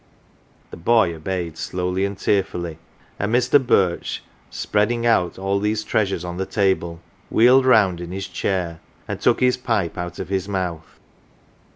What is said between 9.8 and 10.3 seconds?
out of